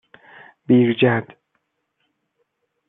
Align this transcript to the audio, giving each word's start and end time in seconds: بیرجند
بیرجند 0.65 1.37